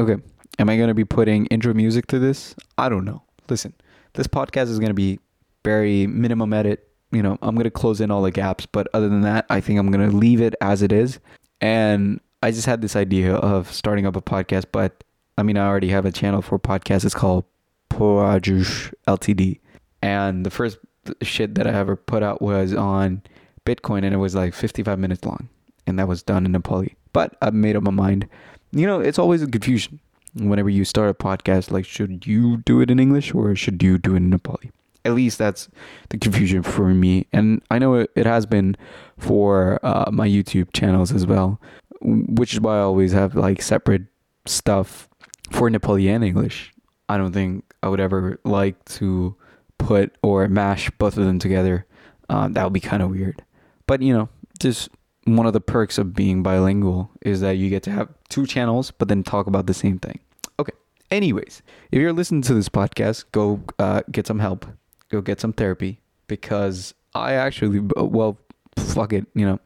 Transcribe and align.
Okay. 0.00 0.16
Am 0.60 0.68
I 0.68 0.76
going 0.76 0.88
to 0.88 0.94
be 0.94 1.04
putting 1.04 1.46
intro 1.46 1.74
music 1.74 2.06
to 2.08 2.18
this? 2.18 2.54
I 2.76 2.88
don't 2.88 3.04
know. 3.04 3.22
Listen, 3.48 3.74
this 4.14 4.26
podcast 4.26 4.68
is 4.68 4.78
going 4.78 4.90
to 4.90 4.94
be 4.94 5.18
very 5.64 6.06
minimum 6.06 6.52
edit. 6.52 6.88
You 7.10 7.22
know, 7.22 7.38
I'm 7.42 7.54
going 7.54 7.64
to 7.64 7.70
close 7.70 8.00
in 8.00 8.10
all 8.10 8.22
the 8.22 8.30
gaps, 8.30 8.66
but 8.66 8.86
other 8.92 9.08
than 9.08 9.22
that, 9.22 9.46
I 9.50 9.60
think 9.60 9.78
I'm 9.78 9.90
going 9.90 10.08
to 10.08 10.16
leave 10.16 10.40
it 10.40 10.54
as 10.60 10.82
it 10.82 10.92
is. 10.92 11.18
And 11.60 12.20
I 12.42 12.50
just 12.50 12.66
had 12.66 12.80
this 12.80 12.94
idea 12.96 13.34
of 13.34 13.72
starting 13.72 14.06
up 14.06 14.14
a 14.14 14.20
podcast, 14.20 14.66
but 14.70 15.02
I 15.36 15.42
mean, 15.42 15.56
I 15.56 15.66
already 15.66 15.88
have 15.88 16.04
a 16.04 16.12
channel 16.12 16.42
for 16.42 16.58
podcasts. 16.58 17.04
It's 17.04 17.14
called 17.14 17.44
Poajush 17.90 18.92
Ltd. 19.06 19.60
And 20.02 20.46
the 20.46 20.50
first 20.50 20.78
shit 21.22 21.54
that 21.56 21.66
I 21.66 21.72
ever 21.72 21.96
put 21.96 22.22
out 22.22 22.42
was 22.42 22.74
on 22.74 23.22
Bitcoin 23.64 24.04
and 24.04 24.14
it 24.14 24.18
was 24.18 24.34
like 24.34 24.54
55 24.54 24.98
minutes 24.98 25.24
long. 25.24 25.48
And 25.86 25.98
that 25.98 26.06
was 26.06 26.22
done 26.22 26.44
in 26.44 26.52
Nepali. 26.52 26.94
But 27.12 27.36
I've 27.40 27.54
made 27.54 27.74
up 27.74 27.82
my 27.82 27.90
mind. 27.90 28.28
You 28.70 28.86
know, 28.86 29.00
it's 29.00 29.18
always 29.18 29.42
a 29.42 29.46
confusion 29.46 30.00
whenever 30.34 30.68
you 30.68 30.84
start 30.84 31.10
a 31.10 31.14
podcast. 31.14 31.70
Like, 31.70 31.84
should 31.84 32.26
you 32.26 32.58
do 32.58 32.80
it 32.80 32.90
in 32.90 33.00
English 33.00 33.34
or 33.34 33.54
should 33.56 33.82
you 33.82 33.98
do 33.98 34.14
it 34.14 34.18
in 34.18 34.30
Nepali? 34.30 34.70
At 35.04 35.14
least 35.14 35.38
that's 35.38 35.68
the 36.10 36.18
confusion 36.18 36.62
for 36.62 36.88
me. 36.88 37.26
And 37.32 37.62
I 37.70 37.78
know 37.78 37.94
it, 37.94 38.26
has 38.26 38.46
been 38.46 38.76
for 39.16 39.80
uh, 39.82 40.10
my 40.12 40.28
YouTube 40.28 40.72
channels 40.72 41.12
as 41.12 41.26
well, 41.26 41.60
which 42.02 42.52
is 42.52 42.60
why 42.60 42.76
I 42.76 42.80
always 42.80 43.12
have 43.12 43.34
like 43.34 43.62
separate 43.62 44.02
stuff 44.44 45.08
for 45.50 45.70
Nepali 45.70 46.08
and 46.08 46.22
English. 46.22 46.72
I 47.08 47.16
don't 47.16 47.32
think 47.32 47.64
I 47.82 47.88
would 47.88 48.00
ever 48.00 48.38
like 48.44 48.84
to 48.86 49.34
put 49.78 50.14
or 50.22 50.46
mash 50.48 50.90
both 50.98 51.16
of 51.16 51.24
them 51.24 51.38
together. 51.38 51.86
Um, 52.28 52.52
that 52.52 52.64
would 52.64 52.74
be 52.74 52.80
kind 52.80 53.02
of 53.02 53.10
weird. 53.10 53.42
But 53.86 54.02
you 54.02 54.12
know, 54.12 54.28
just 54.58 54.90
one 55.36 55.46
of 55.46 55.52
the 55.52 55.60
perks 55.60 55.98
of 55.98 56.14
being 56.14 56.42
bilingual 56.42 57.10
is 57.22 57.40
that 57.40 57.52
you 57.52 57.70
get 57.70 57.82
to 57.84 57.90
have 57.90 58.08
two 58.28 58.46
channels, 58.46 58.90
but 58.90 59.08
then 59.08 59.22
talk 59.22 59.46
about 59.46 59.66
the 59.66 59.74
same 59.74 59.98
thing. 59.98 60.18
Okay. 60.58 60.72
Anyways, 61.10 61.62
if 61.90 62.00
you're 62.00 62.12
listening 62.12 62.42
to 62.42 62.54
this 62.54 62.68
podcast, 62.68 63.24
go 63.32 63.60
uh, 63.78 64.02
get 64.10 64.26
some 64.26 64.38
help, 64.38 64.66
go 65.10 65.20
get 65.20 65.40
some 65.40 65.52
therapy 65.52 66.00
because 66.26 66.94
I 67.14 67.34
actually, 67.34 67.80
well, 67.96 68.38
fuck 68.78 69.12
it, 69.12 69.26
you 69.34 69.46
know, 69.46 69.60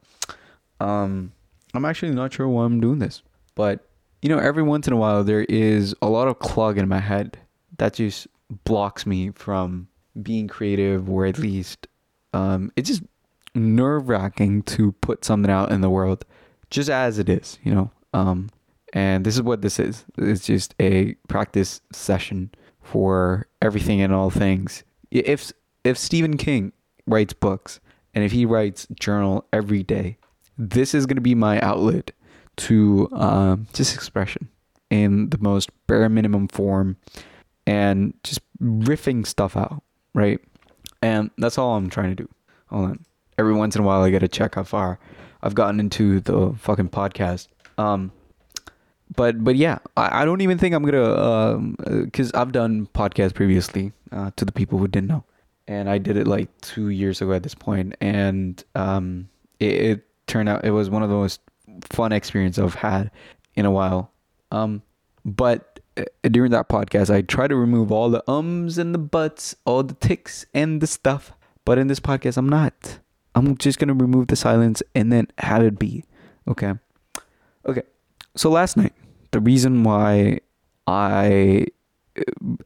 um, 0.85 1.31
I'm 1.73 1.85
actually 1.85 2.13
not 2.13 2.33
sure 2.33 2.47
why 2.47 2.65
I'm 2.65 2.79
doing 2.79 2.99
this, 2.99 3.21
but 3.55 3.87
you 4.21 4.29
know, 4.29 4.37
every 4.37 4.63
once 4.63 4.87
in 4.87 4.93
a 4.93 4.97
while 4.97 5.23
there 5.23 5.43
is 5.43 5.93
a 6.01 6.07
lot 6.07 6.27
of 6.27 6.39
clog 6.39 6.77
in 6.77 6.87
my 6.87 6.99
head 6.99 7.37
that 7.77 7.93
just 7.95 8.27
blocks 8.63 9.05
me 9.05 9.31
from 9.31 9.87
being 10.21 10.47
creative 10.47 11.09
or 11.09 11.25
at 11.25 11.37
least 11.37 11.87
um, 12.33 12.71
it's 12.75 12.89
just 12.89 13.03
nerve 13.55 14.09
wracking 14.09 14.63
to 14.63 14.91
put 14.93 15.25
something 15.25 15.51
out 15.51 15.71
in 15.71 15.81
the 15.81 15.89
world 15.89 16.25
just 16.69 16.89
as 16.89 17.19
it 17.19 17.29
is, 17.29 17.59
you 17.63 17.73
know. 17.73 17.91
Um, 18.13 18.49
and 18.93 19.25
this 19.25 19.35
is 19.35 19.41
what 19.41 19.61
this 19.61 19.79
is. 19.79 20.05
It's 20.17 20.45
just 20.45 20.75
a 20.79 21.13
practice 21.27 21.81
session 21.91 22.51
for 22.81 23.47
everything 23.61 24.01
and 24.01 24.13
all 24.13 24.29
things. 24.29 24.83
If 25.11 25.51
if 25.83 25.97
Stephen 25.97 26.37
King 26.37 26.71
writes 27.05 27.33
books 27.33 27.79
and 28.13 28.23
if 28.23 28.31
he 28.31 28.45
writes 28.45 28.87
journal 28.99 29.45
every 29.51 29.83
day, 29.83 30.17
this 30.57 30.93
is 30.93 31.05
going 31.05 31.15
to 31.15 31.21
be 31.21 31.35
my 31.35 31.59
outlet 31.61 32.11
to 32.55 33.09
um, 33.13 33.67
just 33.73 33.95
expression 33.95 34.47
in 34.89 35.29
the 35.29 35.39
most 35.39 35.69
bare 35.87 36.07
minimum 36.09 36.47
form 36.47 36.97
and 37.65 38.13
just 38.23 38.41
riffing 38.61 39.25
stuff 39.25 39.57
out, 39.57 39.81
right? 40.13 40.39
And 41.01 41.31
that's 41.37 41.57
all 41.57 41.75
I'm 41.75 41.89
trying 41.89 42.09
to 42.09 42.23
do. 42.23 42.29
Hold 42.67 42.89
on. 42.89 43.05
Every 43.37 43.53
once 43.53 43.75
in 43.75 43.81
a 43.81 43.85
while, 43.85 44.01
I 44.01 44.09
get 44.09 44.19
to 44.19 44.27
check 44.27 44.55
how 44.55 44.63
far 44.63 44.99
I've 45.41 45.55
gotten 45.55 45.79
into 45.79 46.19
the 46.19 46.53
fucking 46.57 46.89
podcast. 46.89 47.47
Um, 47.77 48.11
but 49.15 49.43
but 49.43 49.55
yeah, 49.55 49.79
I, 49.97 50.21
I 50.21 50.25
don't 50.25 50.41
even 50.41 50.57
think 50.57 50.73
I'm 50.73 50.83
gonna 50.83 51.57
because 52.03 52.33
um, 52.33 52.39
uh, 52.39 52.41
I've 52.41 52.51
done 52.51 52.87
podcasts 52.93 53.33
previously 53.33 53.91
uh, 54.11 54.31
to 54.35 54.45
the 54.45 54.51
people 54.51 54.79
who 54.79 54.87
didn't 54.87 55.07
know, 55.07 55.23
and 55.67 55.89
I 55.89 55.97
did 55.97 56.17
it 56.17 56.27
like 56.27 56.49
two 56.61 56.89
years 56.89 57.21
ago 57.21 57.33
at 57.33 57.43
this 57.43 57.55
point, 57.55 57.95
and 58.01 58.63
um, 58.75 59.29
it, 59.59 59.73
it 59.73 60.07
turned 60.27 60.49
out 60.49 60.65
it 60.65 60.71
was 60.71 60.89
one 60.89 61.03
of 61.03 61.09
the 61.09 61.15
most 61.15 61.41
fun 61.89 62.11
experience 62.11 62.57
I've 62.57 62.75
had 62.75 63.11
in 63.55 63.65
a 63.65 63.71
while. 63.71 64.11
Um, 64.51 64.81
but 65.25 65.79
uh, 65.97 66.03
during 66.23 66.51
that 66.51 66.69
podcast, 66.69 67.13
I 67.13 67.21
try 67.21 67.47
to 67.47 67.55
remove 67.55 67.91
all 67.91 68.09
the 68.09 68.23
ums 68.29 68.77
and 68.77 68.93
the 68.93 68.99
buts, 68.99 69.55
all 69.65 69.83
the 69.83 69.95
ticks 69.95 70.45
and 70.53 70.81
the 70.81 70.87
stuff. 70.87 71.33
But 71.65 71.77
in 71.77 71.87
this 71.87 71.99
podcast, 71.99 72.37
I'm 72.37 72.49
not. 72.49 72.99
I'm 73.35 73.57
just 73.57 73.79
gonna 73.79 73.93
remove 73.93 74.27
the 74.27 74.35
silence 74.35 74.83
and 74.93 75.11
then 75.11 75.27
have 75.39 75.63
it 75.63 75.79
be. 75.79 76.05
Okay. 76.47 76.73
Okay. 77.65 77.83
So 78.35 78.49
last 78.49 78.77
night, 78.77 78.93
the 79.31 79.39
reason 79.39 79.83
why 79.83 80.39
I 80.87 81.67
uh, 82.17 82.21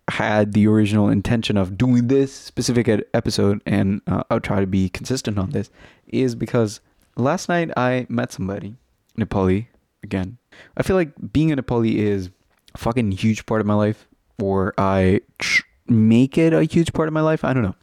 had 0.10 0.54
the 0.54 0.68
original 0.68 1.10
intention 1.10 1.58
of 1.58 1.78
doing 1.78 2.08
this 2.08 2.34
specific 2.34 2.88
episode, 3.14 3.62
and 3.66 4.02
uh, 4.08 4.24
I'll 4.30 4.40
try 4.40 4.60
to 4.60 4.68
be 4.68 4.90
consistent 4.90 5.38
on 5.38 5.52
this, 5.52 5.70
is 6.08 6.36
because 6.36 6.82
last 7.16 7.50
night 7.50 7.72
I 7.78 8.06
met 8.10 8.32
somebody 8.32 8.76
Nepali 9.18 9.68
again. 10.04 10.38
I 10.76 10.84
feel 10.84 10.96
like 10.96 11.12
being 11.32 11.52
a 11.52 11.58
Nepali 11.58 11.96
is 11.96 12.30
a 12.74 12.78
fucking 12.78 13.12
huge 13.12 13.46
part 13.46 13.62
of 13.62 13.68
my 13.68 13.76
life, 13.76 14.08
or 14.42 14.74
I 14.78 15.22
tr- 15.40 15.64
make 15.88 16.38
it 16.38 16.54
a 16.54 16.64
huge 16.64 16.94
part 16.94 17.08
of 17.08 17.14
my 17.14 17.22
life. 17.22 17.44
I 17.44 17.54
don't 17.54 17.64
know, 17.64 17.76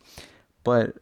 but 0.64 0.96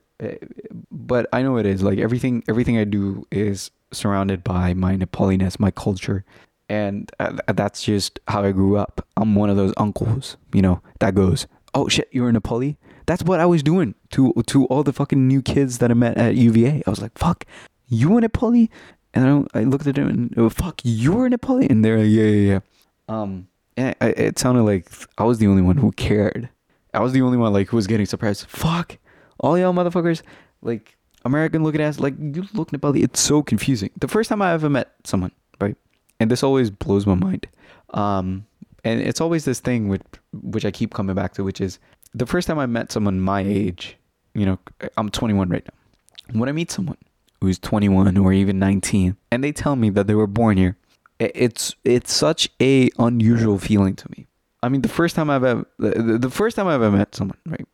but 0.91 1.27
I 1.33 1.43
know 1.43 1.56
it 1.56 1.66
is. 1.66 1.83
Like 1.83 1.99
everything, 1.99 2.44
everything 2.49 2.78
I 2.78 2.84
do 2.84 3.27
is 3.31 3.71
surrounded 3.93 4.44
by 4.44 4.75
my 4.75 4.97
Nepaliness, 4.97 5.59
my 5.59 5.71
culture, 5.71 6.25
and 6.69 7.10
uh, 7.21 7.38
that's 7.53 7.83
just 7.83 8.21
how 8.28 8.43
I 8.44 8.53
grew 8.53 8.77
up. 8.77 9.06
I'm 9.16 9.34
one 9.34 9.50
of 9.50 9.56
those 9.56 9.75
uncles, 9.77 10.37
you 10.53 10.62
know, 10.62 10.81
that 11.00 11.15
goes, 11.15 11.47
"Oh 11.75 11.88
shit, 11.88 12.09
you're 12.12 12.28
a 12.28 12.32
Nepali." 12.32 12.77
That's 13.06 13.25
what 13.25 13.41
I 13.41 13.47
was 13.47 13.62
doing 13.62 13.94
to 14.12 14.32
to 14.47 14.66
all 14.66 14.82
the 14.82 14.93
fucking 14.93 15.27
new 15.27 15.43
kids 15.43 15.78
that 15.78 15.91
I 15.91 15.94
met 15.94 16.16
at 16.16 16.34
UVA. 16.37 16.82
I 16.87 16.91
was 16.91 17.03
like, 17.03 17.16
"Fuck, 17.19 17.44
you 17.88 18.16
a 18.16 18.21
Nepali?" 18.21 18.69
And 19.15 19.47
I, 19.55 19.61
I 19.61 19.65
looked 19.65 19.87
at 19.87 19.99
him 19.99 20.09
and 20.09 20.34
oh, 20.38 20.49
fuck, 20.49 20.81
you're 20.84 21.27
a 21.27 21.31
Nepali, 21.31 21.71
and 21.71 21.84
they're 21.84 21.99
like, 21.99 22.09
yeah, 22.09 22.22
yeah, 22.25 22.53
yeah. 22.53 22.61
Um, 23.09 23.49
and 23.77 23.94
it, 24.00 24.19
it 24.19 24.38
sounded 24.38 24.62
like 24.62 24.88
I 25.19 25.25
was 25.25 25.38
the 25.38 25.47
only 25.49 25.62
one 25.62 25.77
who 25.77 25.93
cared. 25.93 26.49
I 26.94 27.00
was 27.00 27.12
the 27.12 27.22
only 27.22 27.37
one 27.37 27.53
like 27.53 27.69
who 27.69 27.77
was 27.77 27.87
getting 27.87 28.06
surprised. 28.06 28.47
Fuck, 28.47 28.99
all 29.42 29.58
y'all 29.58 29.72
motherfuckers, 29.72 30.22
like 30.62 30.97
American 31.25 31.62
looking 31.62 31.80
ass, 31.80 32.00
like 32.00 32.14
you 32.19 32.44
look 32.54 32.70
Nepali. 32.70 33.03
It's 33.03 33.20
so 33.20 33.42
confusing. 33.42 33.91
The 33.98 34.08
first 34.08 34.28
time 34.28 34.42
I 34.42 34.53
ever 34.53 34.70
met 34.70 34.92
someone, 35.04 35.32
right, 35.60 35.76
and 36.19 36.30
this 36.30 36.42
always 36.42 36.70
blows 36.70 37.06
my 37.06 37.14
mind. 37.14 37.47
Um, 37.91 38.47
and 38.84 39.00
it's 39.00 39.20
always 39.20 39.44
this 39.44 39.60
thing 39.60 39.88
which 39.88 40.02
which 40.32 40.64
I 40.64 40.70
keep 40.70 40.94
coming 40.94 41.14
back 41.14 41.34
to, 41.34 41.44
which 41.44 41.60
is 41.60 41.78
the 42.14 42.26
first 42.26 42.48
time 42.48 42.58
I 42.58 42.66
met 42.66 42.91
someone 42.92 43.20
my 43.20 43.41
age. 43.41 43.97
You 44.34 44.47
know, 44.47 44.58
I'm 44.97 45.10
21 45.10 45.50
right 45.50 45.62
now. 45.62 46.38
When 46.38 46.48
I 46.48 46.52
meet 46.52 46.70
someone 46.70 46.97
who's 47.42 47.58
21 47.58 48.16
or 48.19 48.32
even 48.32 48.58
19 48.60 49.16
and 49.32 49.42
they 49.42 49.50
tell 49.50 49.75
me 49.75 49.91
that 49.91 50.06
they 50.06 50.14
were 50.14 50.28
born 50.28 50.56
here 50.56 50.76
it's 51.19 51.75
it's 51.84 52.12
such 52.12 52.48
a 52.60 52.88
unusual 53.00 53.58
feeling 53.58 53.97
to 53.97 54.08
me 54.16 54.26
i 54.62 54.69
mean 54.69 54.82
the 54.82 54.88
first 54.88 55.16
time 55.16 55.28
i've 55.28 55.42
ever 55.42 55.66
the, 55.78 56.19
the 56.19 56.31
first 56.31 56.54
time 56.54 56.69
i've 56.69 56.81
ever 56.81 56.97
met 56.97 57.14
someone 57.16 57.36
right 57.47 57.66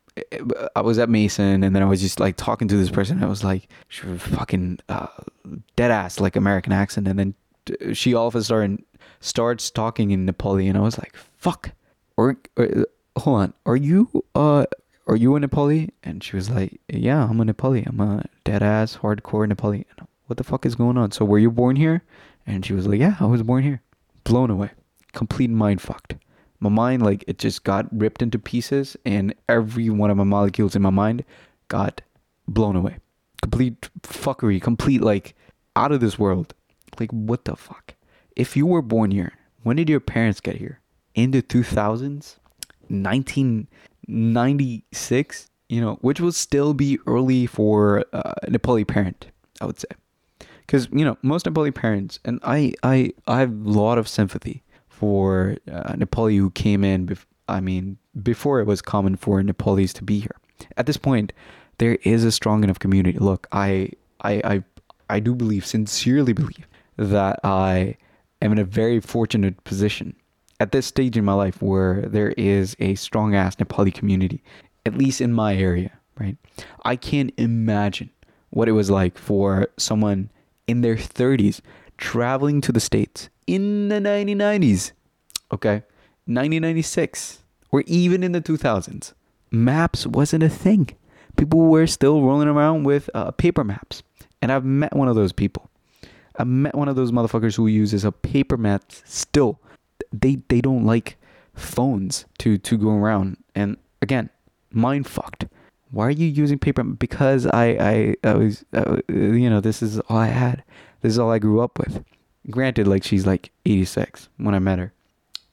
i 0.75 0.81
was 0.81 0.97
at 0.97 1.09
mason 1.09 1.63
and 1.63 1.75
then 1.75 1.81
i 1.81 1.85
was 1.85 2.01
just 2.01 2.19
like 2.19 2.35
talking 2.35 2.67
to 2.67 2.75
this 2.75 2.89
person 2.89 3.23
i 3.23 3.27
was 3.27 3.43
like 3.43 3.67
she 3.87 4.05
was 4.05 4.21
fucking 4.21 4.79
uh, 4.89 5.07
dead 5.75 5.91
ass 5.91 6.19
like 6.19 6.35
american 6.35 6.71
accent 6.71 7.07
and 7.07 7.19
then 7.19 7.33
she 7.93 8.13
all 8.13 8.27
of 8.27 8.35
a 8.35 8.43
sudden 8.43 8.83
starts 9.19 9.69
talking 9.69 10.11
in 10.11 10.25
nepali 10.25 10.67
and 10.67 10.77
i 10.77 10.81
was 10.81 10.97
like 10.97 11.15
fuck 11.37 11.71
or, 12.17 12.37
or 12.57 12.85
hold 13.17 13.41
on 13.41 13.53
are 13.65 13.75
you 13.75 14.23
uh 14.35 14.65
are 15.09 15.15
you 15.15 15.35
a 15.35 15.39
Nepali? 15.39 15.89
And 16.03 16.23
she 16.23 16.35
was 16.35 16.51
like, 16.51 16.79
yeah, 16.87 17.27
I'm 17.27 17.41
a 17.41 17.43
Nepali. 17.43 17.85
I'm 17.87 17.99
a 17.99 18.25
dead 18.43 18.61
ass 18.61 18.97
hardcore 18.97 19.51
Nepali. 19.51 19.83
what 20.27 20.37
the 20.37 20.43
fuck 20.43 20.67
is 20.67 20.75
going 20.75 20.99
on? 20.99 21.11
So 21.11 21.25
were 21.25 21.39
you 21.39 21.49
born 21.49 21.77
here? 21.77 22.03
And 22.45 22.63
she 22.63 22.73
was 22.73 22.87
like, 22.87 22.99
yeah, 22.99 23.15
I 23.19 23.25
was 23.25 23.41
born 23.41 23.63
here. 23.63 23.81
Blown 24.23 24.51
away. 24.51 24.69
Complete 25.11 25.49
mind 25.49 25.81
fucked. 25.81 26.13
My 26.59 26.69
mind, 26.69 27.03
like, 27.03 27.23
it 27.27 27.37
just 27.37 27.63
got 27.63 27.87
ripped 27.91 28.21
into 28.21 28.37
pieces 28.37 28.97
and 29.05 29.33
every 29.47 29.89
one 29.89 30.09
of 30.09 30.17
my 30.17 30.25
molecules 30.25 30.75
in 30.75 30.81
my 30.81 30.89
mind 30.89 31.23
got 31.67 32.01
blown 32.47 32.75
away. 32.75 32.97
Complete 33.41 33.89
fuckery. 34.01 34.61
Complete, 34.61 35.01
like, 35.01 35.35
out 35.75 35.91
of 35.91 36.01
this 36.01 36.19
world. 36.19 36.53
Like, 36.99 37.11
what 37.11 37.45
the 37.45 37.55
fuck? 37.55 37.95
If 38.35 38.57
you 38.57 38.65
were 38.65 38.81
born 38.81 39.11
here, 39.11 39.33
when 39.63 39.75
did 39.77 39.89
your 39.89 39.99
parents 39.99 40.41
get 40.41 40.55
here? 40.57 40.79
In 41.15 41.31
the 41.31 41.41
2000s 41.41 42.35
1996 42.89 45.49
you 45.69 45.79
know, 45.79 45.97
which 46.01 46.19
will 46.19 46.31
still 46.31 46.73
be 46.73 46.99
early 47.07 47.45
for 47.45 48.03
uh, 48.11 48.33
Nepali 48.47 48.85
parent, 48.85 49.27
I 49.61 49.65
would 49.65 49.79
say. 49.79 49.87
Because, 50.61 50.89
you 50.91 51.05
know, 51.05 51.17
most 51.21 51.45
Nepali 51.45 51.73
parents, 51.73 52.19
and 52.25 52.39
I, 52.43 52.73
I, 52.83 53.13
I 53.27 53.39
have 53.39 53.51
a 53.51 53.69
lot 53.69 53.97
of 53.97 54.07
sympathy 54.07 54.63
for 54.99 55.55
uh, 55.71 55.93
Nepali 55.93 56.37
who 56.37 56.51
came 56.51 56.83
in, 56.83 57.07
bef- 57.07 57.25
I 57.47 57.61
mean, 57.61 57.97
before 58.21 58.59
it 58.59 58.67
was 58.67 58.81
common 58.81 59.15
for 59.15 59.41
Nepalis 59.41 59.93
to 59.93 60.03
be 60.03 60.19
here. 60.19 60.35
At 60.75 60.87
this 60.87 60.97
point, 60.97 61.31
there 61.77 61.97
is 62.03 62.25
a 62.25 62.31
strong 62.31 62.65
enough 62.65 62.79
community. 62.79 63.17
Look, 63.17 63.47
I, 63.53 63.91
I, 64.21 64.41
I, 64.43 64.63
I 65.09 65.19
do 65.21 65.33
believe, 65.33 65.65
sincerely 65.65 66.33
believe, 66.33 66.67
that 66.97 67.39
I 67.45 67.95
am 68.41 68.51
in 68.51 68.59
a 68.59 68.65
very 68.65 68.99
fortunate 68.99 69.63
position 69.63 70.15
at 70.59 70.73
this 70.73 70.85
stage 70.85 71.15
in 71.15 71.23
my 71.23 71.33
life 71.33 71.61
where 71.61 72.01
there 72.01 72.31
is 72.31 72.75
a 72.79 72.95
strong 72.95 73.35
ass 73.35 73.55
Nepali 73.55 73.93
community, 73.93 74.43
at 74.85 74.97
least 74.97 75.21
in 75.21 75.31
my 75.31 75.55
area, 75.55 75.91
right? 76.19 76.35
I 76.83 76.97
can't 76.97 77.31
imagine 77.37 78.09
what 78.49 78.67
it 78.67 78.73
was 78.73 78.89
like 78.89 79.17
for 79.17 79.69
someone 79.77 80.29
in 80.67 80.81
their 80.81 80.97
30s 80.97 81.61
traveling 81.97 82.59
to 82.61 82.73
the 82.73 82.81
States 82.81 83.29
in 83.49 83.89
the 83.89 83.95
1990s, 83.95 84.91
okay? 85.51 85.81
1996, 86.25 87.39
or 87.71 87.83
even 87.87 88.23
in 88.23 88.31
the 88.31 88.41
2000s. 88.41 89.13
Maps 89.49 90.05
wasn't 90.05 90.43
a 90.43 90.49
thing. 90.49 90.89
People 91.35 91.61
were 91.61 91.87
still 91.87 92.21
rolling 92.21 92.47
around 92.47 92.83
with 92.83 93.09
uh, 93.15 93.31
paper 93.31 93.63
maps. 93.63 94.03
And 94.39 94.51
I've 94.51 94.63
met 94.63 94.95
one 94.95 95.07
of 95.07 95.15
those 95.15 95.31
people. 95.31 95.67
I 96.37 96.43
met 96.43 96.75
one 96.75 96.87
of 96.87 96.95
those 96.95 97.11
motherfuckers 97.11 97.55
who 97.55 97.65
uses 97.65 98.05
a 98.05 98.11
paper 98.11 98.55
map 98.55 98.83
still. 99.03 99.59
They 100.13 100.37
they 100.47 100.61
don't 100.61 100.85
like 100.85 101.17
phones 101.53 102.25
to 102.37 102.57
to 102.57 102.77
go 102.77 102.91
around. 102.91 103.37
And 103.55 103.77
again, 104.01 104.29
mind 104.71 105.07
fucked. 105.07 105.45
Why 105.91 106.07
are 106.07 106.11
you 106.11 106.27
using 106.27 106.59
paper? 106.59 106.83
Because 106.83 107.45
I 107.47 107.65
I, 107.65 108.15
I 108.23 108.33
was 108.35 108.63
uh, 108.73 108.97
you 109.09 109.49
know 109.49 109.59
this 109.59 109.81
is 109.81 109.99
all 110.01 110.17
I 110.17 110.27
had. 110.27 110.63
This 111.01 111.13
is 111.13 111.19
all 111.19 111.31
I 111.31 111.39
grew 111.39 111.59
up 111.59 111.77
with. 111.79 112.03
Granted, 112.49 112.87
like 112.87 113.03
she's 113.03 113.25
like 113.25 113.51
86 113.65 114.29
when 114.37 114.55
I 114.55 114.59
met 114.59 114.79
her. 114.79 114.93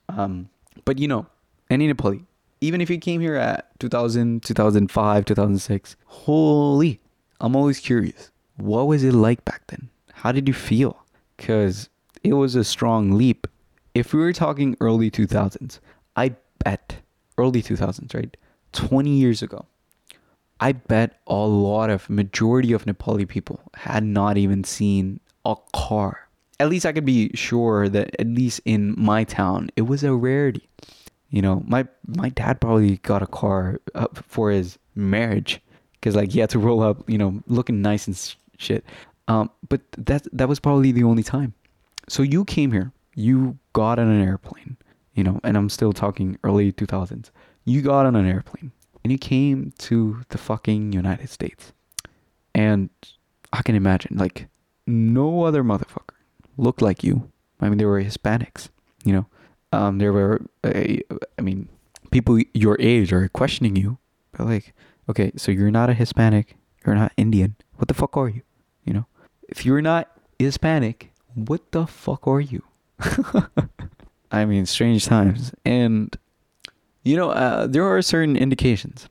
Um, 0.09 0.49
but 0.85 0.99
you 0.99 1.09
know, 1.09 1.27
any 1.69 1.93
Nepali, 1.93 2.25
even 2.61 2.81
if 2.81 2.89
you 2.89 2.99
came 2.99 3.21
here 3.21 3.37
at 3.37 3.79
2000, 3.81 4.43
2005, 4.43 5.25
2006, 5.25 5.97
holy, 6.07 7.01
I'm 7.41 7.57
always 7.57 7.79
curious. 7.81 8.31
What 8.57 8.87
was 8.87 9.05
it 9.05 9.13
like 9.13 9.45
back 9.45 9.67
then? 9.67 9.89
How 10.13 10.33
did 10.33 10.49
you 10.49 10.55
feel? 10.55 11.05
Because 11.37 11.89
it 12.23 12.33
was 12.33 12.55
a 12.55 12.65
strong 12.65 13.13
leap. 13.13 13.47
If 13.95 14.13
we 14.13 14.21
were 14.21 14.33
talking 14.33 14.77
early 14.81 15.11
2000s, 15.11 15.79
I 16.17 16.35
bet, 16.65 16.97
early 17.37 17.63
2000s, 17.63 18.15
right? 18.15 18.37
20 18.73 19.11
years 19.11 19.43
ago, 19.43 19.67
I 20.61 20.73
bet 20.73 21.21
a 21.27 21.35
lot 21.35 21.91
of, 21.91 22.09
majority 22.09 22.73
of 22.73 22.87
Nepali 22.87 23.29
people 23.29 23.61
had 23.75 24.05
not 24.05 24.39
even 24.39 24.65
seen 24.65 25.21
a 25.45 25.57
car. 25.75 26.26
At 26.59 26.69
least 26.69 26.87
I 26.87 26.93
could 26.93 27.05
be 27.05 27.31
sure 27.35 27.89
that 27.89 28.17
at 28.19 28.27
least 28.27 28.61
in 28.65 28.95
my 28.97 29.25
town, 29.25 29.69
it 29.77 29.83
was 29.83 30.03
a 30.03 30.15
rarity. 30.15 30.69
You 31.31 31.43
know, 31.43 31.63
my 31.67 31.87
my 32.07 32.31
dad 32.31 32.61
probably 32.61 32.99
got 32.99 33.23
a 33.23 33.27
car 33.27 33.81
for 34.15 34.51
his 34.51 34.79
marriage 34.95 35.61
because 35.95 36.17
like 36.17 36.33
he 36.33 36.39
had 36.39 36.51
to 36.51 36.59
roll 36.59 36.83
up, 36.83 37.09
you 37.09 37.19
know, 37.19 37.43
looking 37.47 37.83
nice 37.83 38.07
and 38.07 38.37
shit. 38.59 38.85
Um, 39.29 39.51
but 39.69 39.81
that 39.99 40.27
that 40.33 40.49
was 40.49 40.61
probably 40.61 40.93
the 40.93 41.05
only 41.05 41.23
time. 41.23 41.53
So 42.09 42.23
you 42.23 42.45
came 42.45 42.73
here, 42.73 42.93
you 43.15 43.59
got 43.73 43.99
on 43.99 44.09
an 44.09 44.27
airplane, 44.27 44.77
you 45.15 45.25
know, 45.25 45.41
and 45.43 45.57
I'm 45.57 45.69
still 45.69 45.93
talking 45.93 46.39
early 46.45 46.73
2000s. 46.73 47.31
You 47.65 47.83
got 47.83 48.07
on 48.07 48.15
an 48.15 48.27
airplane 48.27 48.71
and 49.03 49.11
you 49.11 49.19
came 49.19 49.73
to 49.79 50.23
the 50.29 50.39
fucking 50.39 50.93
United 50.93 51.29
States. 51.29 51.73
And 52.55 52.91
I 53.53 53.63
can 53.63 53.75
imagine 53.75 54.17
like 54.17 54.49
no 54.87 55.45
other 55.45 55.65
motherfucker 55.65 56.16
looked 56.57 56.83
like 56.83 57.05
you. 57.05 57.31
I 57.61 57.69
mean, 57.69 57.79
they 57.79 57.85
were 57.85 58.03
Hispanics, 58.03 58.69
you 59.05 59.13
know. 59.13 59.27
Um, 59.73 59.99
there 59.99 60.13
were, 60.13 60.43
uh, 60.65 60.71
I 61.39 61.43
mean, 61.43 61.69
people 62.11 62.41
your 62.55 62.77
age 62.81 63.13
are 63.13 63.29
questioning 63.29 63.77
you. 63.77 63.99
But 64.33 64.47
like, 64.47 64.75
okay, 65.09 65.33
so 65.37 65.51
you're 65.51 65.71
not 65.71 65.91
a 65.91 65.95
Hispanic, 65.95 66.57
you're 66.85 66.95
not 66.95 67.13
Indian. 67.17 67.57
What 67.77 67.89
the 67.89 67.95
fuck 67.95 68.17
are 68.17 68.29
you? 68.29 68.43
You 68.85 68.95
know, 68.95 69.07
if 69.49 69.67
you're 69.67 69.83
not 69.83 70.11
Hispanic, 70.39 71.13
what 71.35 71.73
the 71.73 71.87
fuck 71.87 72.27
are 72.27 72.41
you? 72.41 72.63
I 74.31 74.45
mean, 74.45 74.67
strange 74.67 75.07
times, 75.07 75.53
and 75.65 76.17
you 77.05 77.17
know, 77.17 77.31
uh, 77.31 77.67
there 77.67 77.85
are 77.85 78.03
certain 78.03 78.37
indications. 78.37 79.09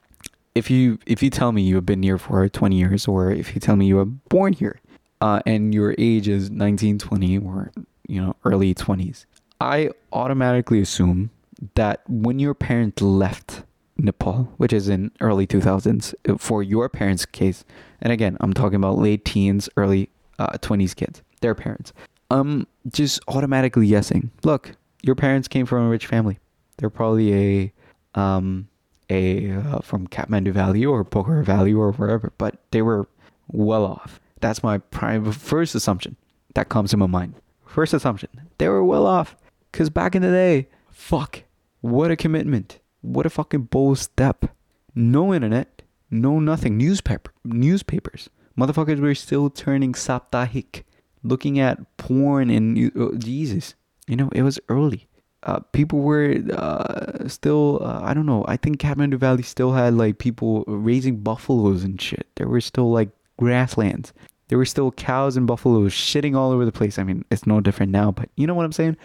If 0.54 0.70
you 0.70 1.00
if 1.06 1.22
you 1.22 1.30
tell 1.30 1.52
me 1.52 1.62
you 1.62 1.76
have 1.76 1.86
been 1.86 2.04
here 2.04 2.18
for 2.18 2.48
20 2.48 2.78
years, 2.78 3.08
or 3.08 3.32
if 3.32 3.54
you 3.54 3.62
tell 3.62 3.76
me 3.76 3.86
you 3.86 3.98
were 3.98 4.06
born 4.06 4.54
here, 4.54 4.80
uh, 5.22 5.42
and 5.46 5.74
your 5.74 5.96
age 5.98 6.28
is 6.28 6.50
19, 6.50 7.00
20, 7.00 7.38
or 7.40 7.72
you 8.08 8.22
know, 8.22 8.36
early 8.44 8.74
20s, 8.74 9.26
I 9.60 9.90
automatically 10.12 10.82
assume 10.82 11.32
that 11.76 12.02
when 12.08 12.40
your 12.40 12.54
parents 12.54 13.02
left 13.02 13.64
Nepal, 13.98 14.52
which 14.58 14.74
is 14.74 14.90
in 14.90 15.12
early 15.22 15.48
2000s 15.48 16.14
uh, 16.28 16.38
for 16.38 16.62
your 16.62 16.90
parents' 16.90 17.26
case, 17.26 17.64
and 18.02 18.12
again, 18.12 18.38
I'm 18.42 18.54
talking 18.54 18.76
about 18.76 18.98
late 18.98 19.26
teens, 19.26 19.70
early 19.78 20.10
uh, 20.38 20.58
20s 20.58 20.96
kids, 20.96 21.22
their 21.42 21.56
parents. 21.56 21.94
I'm 22.30 22.68
just 22.92 23.22
automatically 23.28 23.88
guessing. 23.88 24.32
Look, 24.44 24.76
your 25.02 25.16
parents 25.16 25.48
came 25.48 25.66
from 25.66 25.86
a 25.86 25.90
rich 25.90 26.08
family. 26.08 26.40
They're 26.78 26.90
probably 26.90 27.34
a 27.34 28.20
um 28.20 28.68
a 29.10 29.52
uh, 29.52 29.80
from 29.80 30.08
Kathmandu 30.08 30.52
Valley 30.52 30.86
or 30.86 31.06
Pokhara 31.06 31.44
Valley 31.44 31.74
or 31.74 31.92
wherever, 31.92 32.34
but 32.38 32.58
they 32.72 32.82
were 32.82 33.08
well 33.48 33.86
off. 33.86 34.20
That's 34.46 34.64
my 34.64 34.78
prime 34.78 35.32
first 35.32 35.74
assumption 35.74 36.18
that 36.54 36.70
comes 36.70 36.92
to 36.92 36.98
my 36.98 37.08
mind. 37.08 37.34
First 37.66 37.94
assumption, 37.94 38.30
they 38.58 38.70
were 38.70 38.84
well 38.84 39.08
off. 39.08 39.36
Cause 39.72 39.90
back 39.90 40.16
in 40.16 40.22
the 40.22 40.30
day, 40.30 40.68
fuck, 40.92 41.44
what 41.82 42.12
a 42.12 42.16
commitment 42.16 42.80
what 43.06 43.26
a 43.26 43.30
fucking 43.30 43.64
bold 43.64 44.00
step. 44.00 44.46
No 44.94 45.34
internet, 45.34 45.84
no 46.10 46.40
nothing. 46.40 46.78
Newspaper, 46.78 47.32
newspapers. 47.44 48.30
Motherfuckers 48.58 49.00
were 49.00 49.16
still 49.16 49.50
turning 49.50 49.94
Saptahik, 49.94 50.84
looking 51.24 51.60
at 51.60 51.98
porn 51.98 52.50
and 52.50 52.92
uh, 52.98 53.18
Jesus. 53.18 53.76
You 54.08 54.16
know, 54.16 54.30
it 54.34 54.44
was 54.44 54.60
early. 54.70 55.08
Uh, 55.44 55.60
people 55.74 56.00
were 56.00 56.42
uh, 56.54 57.28
still, 57.28 57.80
uh, 57.84 58.00
I 58.02 58.16
don't 58.16 58.26
know, 58.26 58.46
I 58.48 58.58
think 58.58 58.80
Kathmandu 58.80 59.20
Valley 59.20 59.44
still 59.44 59.74
had 59.74 59.94
like 59.94 60.18
people 60.18 60.64
raising 60.66 61.18
buffaloes 61.18 61.84
and 61.84 62.02
shit. 62.02 62.26
There 62.36 62.48
were 62.48 62.62
still 62.62 62.92
like 62.92 63.10
grasslands. 63.38 64.12
There 64.48 64.58
were 64.58 64.66
still 64.66 64.92
cows 64.92 65.38
and 65.38 65.48
buffaloes 65.48 65.94
shitting 65.94 66.36
all 66.36 66.52
over 66.52 66.66
the 66.66 66.72
place. 66.72 67.00
I 67.00 67.04
mean, 67.04 67.26
it's 67.32 67.48
no 67.48 67.62
different 67.62 67.92
now, 67.92 68.12
but 68.12 68.30
you 68.36 68.46
know 68.46 68.54
what 68.54 68.66
I'm 68.66 68.72
saying? 68.72 68.98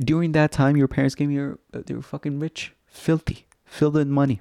During 0.00 0.32
that 0.32 0.50
time, 0.50 0.76
your 0.76 0.88
parents 0.88 1.14
came 1.14 1.30
here, 1.30 1.58
uh, 1.72 1.82
they 1.86 1.94
were 1.94 2.02
fucking 2.02 2.40
rich 2.40 2.72
filthy, 2.86 3.46
filled 3.64 3.96
in 3.96 4.10
money. 4.10 4.40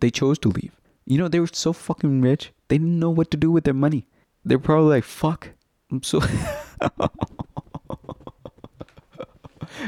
They 0.00 0.10
chose 0.10 0.38
to 0.40 0.48
leave. 0.48 0.72
You 1.04 1.18
know, 1.18 1.28
they 1.28 1.40
were 1.40 1.48
so 1.52 1.72
fucking 1.74 2.22
rich, 2.22 2.52
they 2.68 2.78
didn't 2.78 2.98
know 2.98 3.10
what 3.10 3.30
to 3.32 3.36
do 3.36 3.50
with 3.50 3.64
their 3.64 3.74
money. 3.74 4.06
They're 4.44 4.58
probably 4.58 4.90
like, 4.90 5.04
fuck, 5.04 5.50
I'm 5.90 6.02
so. 6.02 6.20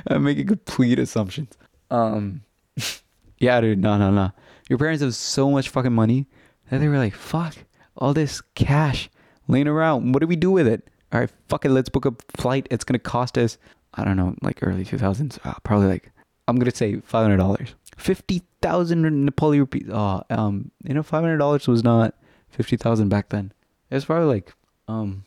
I'm 0.07 0.23
making 0.23 0.47
complete 0.47 0.99
assumptions. 0.99 1.57
Um, 1.91 2.43
yeah, 3.39 3.61
dude, 3.61 3.79
no, 3.79 3.97
no, 3.97 4.11
no. 4.11 4.33
Your 4.69 4.79
parents 4.79 5.03
have 5.03 5.15
so 5.15 5.51
much 5.51 5.69
fucking 5.69 5.93
money 5.93 6.27
that 6.71 6.79
they 6.79 6.89
were 6.89 6.99
like, 6.99 7.15
fuck, 7.15 7.57
all 7.97 8.13
this 8.15 8.41
cash 8.55 9.11
laying 9.51 9.69
around. 9.69 10.13
What 10.13 10.21
do 10.21 10.27
we 10.27 10.37
do 10.37 10.51
with 10.51 10.67
it? 10.67 10.89
All 11.13 11.21
right, 11.21 11.31
fuck 11.49 11.65
it, 11.65 11.71
let's 11.71 11.89
book 11.89 12.07
a 12.07 12.15
flight. 12.37 12.67
It's 12.71 12.85
gonna 12.85 12.99
cost 12.99 13.37
us, 13.37 13.59
I 13.95 14.05
don't 14.05 14.17
know, 14.17 14.35
like 14.43 14.59
early 14.63 14.85
2000s, 14.85 15.39
uh, 15.45 15.55
probably 15.65 15.89
like, 15.89 16.13
I'm 16.47 16.57
gonna 16.57 16.75
say 16.75 16.97
$500 16.97 17.75
fifty 18.01 18.43
thousand 18.63 19.05
Nepali 19.05 19.59
rupees. 19.59 19.89
Oh, 19.93 20.23
um, 20.31 20.71
you 20.83 20.95
know, 20.95 21.03
five 21.03 21.23
hundred 21.23 21.39
dollars 21.39 21.69
was 21.69 21.85
not 21.85 22.15
fifty 22.49 22.77
thousand 22.77 23.09
back 23.09 23.29
then. 23.29 23.53
It 23.91 23.95
was 23.95 24.05
probably 24.05 24.27
like 24.27 24.53
um, 24.89 25.25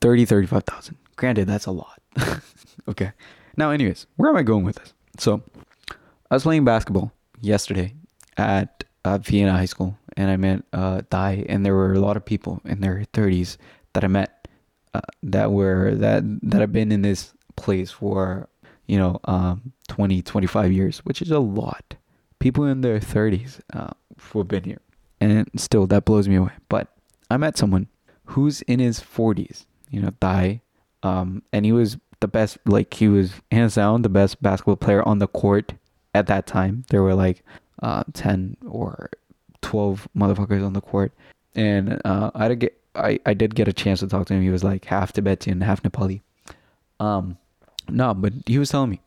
thirty, 0.00 0.24
thirty-five 0.24 0.64
thousand. 0.64 0.96
Granted, 1.16 1.48
that's 1.48 1.66
a 1.66 1.72
lot. 1.72 2.00
okay. 2.88 3.12
Now, 3.56 3.70
anyways, 3.70 4.06
where 4.16 4.30
am 4.30 4.36
I 4.36 4.42
going 4.42 4.64
with 4.64 4.76
this? 4.76 4.92
So, 5.18 5.42
I 6.30 6.34
was 6.34 6.42
playing 6.42 6.64
basketball 6.64 7.12
yesterday 7.40 7.94
at 8.36 8.84
uh, 9.04 9.18
Vienna 9.18 9.52
High 9.52 9.64
School, 9.66 9.98
and 10.16 10.30
I 10.30 10.36
met 10.36 10.62
uh, 10.72 11.02
Dai, 11.10 11.44
and 11.48 11.64
there 11.64 11.74
were 11.74 11.92
a 11.92 12.00
lot 12.00 12.16
of 12.16 12.24
people 12.24 12.60
in 12.64 12.80
their 12.80 13.04
thirties 13.12 13.58
that 13.92 14.04
I 14.04 14.08
met 14.08 14.48
uh, 14.94 15.00
that 15.22 15.52
were 15.52 15.94
that 15.94 16.24
that 16.42 16.60
have 16.60 16.72
been 16.72 16.92
in 16.92 17.02
this 17.02 17.34
place 17.56 17.90
for 17.90 18.48
you 18.86 18.98
know, 18.98 19.18
um, 19.24 19.72
20, 19.88 20.22
25 20.22 20.72
years, 20.72 20.98
which 20.98 21.22
is 21.22 21.30
a 21.30 21.38
lot. 21.38 21.96
People 22.38 22.64
in 22.64 22.82
their 22.82 23.00
30s 23.00 23.60
uh, 23.72 23.90
who 24.18 24.40
have 24.40 24.48
been 24.48 24.64
here. 24.64 24.80
And 25.20 25.48
still, 25.56 25.86
that 25.86 26.04
blows 26.04 26.28
me 26.28 26.36
away. 26.36 26.52
But 26.68 26.88
I 27.30 27.36
met 27.36 27.56
someone 27.56 27.88
who's 28.26 28.62
in 28.62 28.80
his 28.80 29.00
40s, 29.00 29.64
you 29.90 30.00
know, 30.00 30.10
Dai. 30.20 30.60
Um, 31.02 31.42
and 31.52 31.64
he 31.64 31.72
was 31.72 31.96
the 32.20 32.28
best, 32.28 32.58
like, 32.66 32.92
he 32.94 33.08
was 33.08 33.34
hands 33.50 33.76
down 33.76 34.02
the 34.02 34.08
best 34.08 34.42
basketball 34.42 34.76
player 34.76 35.06
on 35.06 35.18
the 35.18 35.28
court 35.28 35.74
at 36.14 36.26
that 36.26 36.46
time. 36.46 36.84
There 36.90 37.02
were 37.02 37.14
like 37.14 37.42
uh, 37.82 38.04
10 38.12 38.56
or 38.68 39.10
12 39.62 40.08
motherfuckers 40.16 40.64
on 40.64 40.72
the 40.72 40.80
court. 40.80 41.12
And 41.54 42.00
uh, 42.04 42.30
I 42.34 42.48
did 42.48 42.60
get 42.60 42.80
I, 42.96 43.18
I 43.26 43.34
did 43.34 43.54
get 43.54 43.66
a 43.66 43.72
chance 43.72 44.00
to 44.00 44.06
talk 44.06 44.26
to 44.26 44.34
him. 44.34 44.42
He 44.42 44.50
was 44.50 44.62
like 44.62 44.84
half 44.84 45.12
Tibetan, 45.12 45.60
half 45.62 45.82
Nepali. 45.82 46.20
Um, 47.00 47.38
no, 47.88 48.14
but 48.14 48.32
he 48.46 48.58
was 48.58 48.70
telling 48.70 48.90
me 48.90 49.00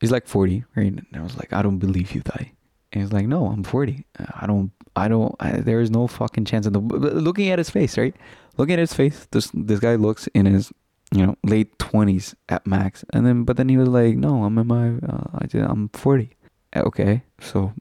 he's 0.00 0.10
like 0.10 0.26
40, 0.26 0.64
right? 0.76 0.86
And 0.92 1.06
I 1.14 1.22
was 1.22 1.36
like, 1.36 1.52
I 1.52 1.62
don't 1.62 1.78
believe 1.78 2.14
you, 2.14 2.22
Dai. 2.22 2.52
And 2.92 3.02
he's 3.02 3.12
like, 3.12 3.26
No, 3.26 3.46
I'm 3.46 3.62
40. 3.62 4.04
I 4.18 4.46
don't, 4.46 4.72
I 4.96 5.08
don't, 5.08 5.34
I, 5.40 5.52
there 5.52 5.80
is 5.80 5.90
no 5.90 6.06
fucking 6.06 6.44
chance. 6.44 6.66
In 6.66 6.72
the 6.72 6.80
looking 6.80 7.48
at 7.48 7.58
his 7.58 7.70
face, 7.70 7.96
right? 7.96 8.14
Looking 8.56 8.74
at 8.74 8.80
his 8.80 8.94
face, 8.94 9.26
this 9.30 9.50
this 9.54 9.80
guy 9.80 9.94
looks 9.94 10.26
in 10.28 10.46
his 10.46 10.72
you 11.12 11.24
know 11.26 11.36
late 11.44 11.78
20s 11.78 12.34
at 12.48 12.66
max, 12.66 13.04
and 13.12 13.24
then 13.26 13.44
but 13.44 13.56
then 13.56 13.68
he 13.68 13.76
was 13.76 13.88
like, 13.88 14.16
No, 14.16 14.44
I'm 14.44 14.58
in 14.58 14.66
my, 14.66 14.88
uh, 15.06 15.38
I 15.38 15.46
did, 15.46 15.62
I'm 15.62 15.88
40. 15.90 16.36
Okay, 16.74 17.22
so, 17.40 17.72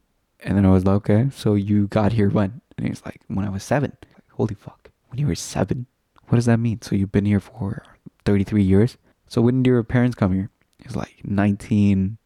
and 0.42 0.58
then 0.58 0.66
I 0.66 0.70
was 0.70 0.86
like, 0.86 0.96
okay, 0.96 1.30
so 1.34 1.56
you 1.56 1.88
got 1.88 2.14
here 2.14 2.30
when? 2.30 2.62
And 2.78 2.86
he 2.86 2.90
was 2.90 3.06
like, 3.06 3.22
when 3.28 3.46
I 3.46 3.50
was 3.50 3.64
seven. 3.64 3.96
Like, 4.14 4.24
Holy 4.32 4.56
fuck, 4.56 4.90
when 5.10 5.20
you 5.20 5.28
were 5.28 5.36
seven? 5.36 5.86
What 6.28 6.38
does 6.38 6.46
that 6.46 6.58
mean? 6.58 6.82
So 6.82 6.96
you've 6.96 7.12
been 7.12 7.26
here 7.26 7.40
for 7.40 7.84
thirty 8.26 8.44
three 8.44 8.64
years. 8.64 8.98
So 9.28 9.42
when 9.42 9.64
did 9.64 9.70
your 9.70 9.84
parents 9.84 10.16
come 10.16 10.34
here? 10.34 10.50
It's 10.80 10.96
like 10.96 11.22
nineteen 11.24 12.18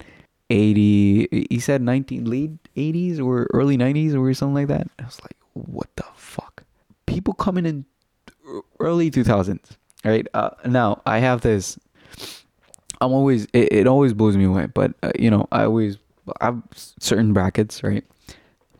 eighty. 0.50 1.46
He 1.50 1.58
said 1.58 1.82
nineteen 1.82 2.24
late 2.24 2.52
eighties 2.76 3.18
or 3.18 3.48
early 3.52 3.76
nineties 3.76 4.14
or 4.14 4.32
something 4.34 4.54
like 4.54 4.68
that. 4.68 4.88
I 4.98 5.04
was 5.04 5.20
like, 5.22 5.36
what 5.54 5.88
the 5.96 6.04
fuck? 6.14 6.64
People 7.06 7.34
coming 7.34 7.66
in 7.66 7.86
early 8.80 9.10
2000s 9.10 9.58
right 10.04 10.26
uh, 10.34 10.50
now 10.66 11.00
i 11.06 11.18
have 11.18 11.40
this 11.40 11.78
i'm 13.00 13.12
always 13.12 13.46
it, 13.52 13.72
it 13.72 13.86
always 13.86 14.12
blows 14.12 14.36
me 14.36 14.44
away 14.44 14.66
but 14.66 14.92
uh, 15.02 15.10
you 15.18 15.30
know 15.30 15.46
i 15.50 15.64
always 15.64 15.98
i 16.40 16.46
have 16.46 16.62
certain 16.98 17.32
brackets 17.32 17.82
right 17.82 18.04